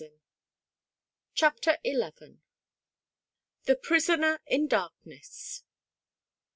CHAPTER 1.35 1.77
XL 1.85 2.31
THE 3.65 3.75
PRISONER 3.75 4.39
IN 4.47 4.65
DARKNESS. 4.67 5.61